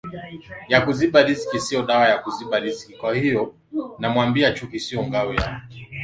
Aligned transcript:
ya 0.71 0.79
kuziba 0.85 1.19
riziki 1.25 1.59
Sio 1.65 1.81
dawa 1.89 2.05
ya 2.11 2.17
kuziba 2.23 2.57
riziki 2.63 2.93
Kwahiyo 3.01 3.41
namwambia 3.99 4.53
chuki 4.53 4.79
sio 4.79 5.07
ngao 5.07 5.33
ya 5.33 5.47